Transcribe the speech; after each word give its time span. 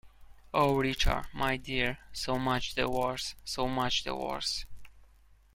Oh, 0.51 0.77
Richard, 0.77 1.27
my 1.31 1.57
dear, 1.57 1.99
so 2.11 2.39
much 2.39 2.73
the 2.73 2.89
worse, 2.89 3.35
so 3.45 3.67
much 3.67 4.03
the 4.03 4.15
worse! 4.15 4.65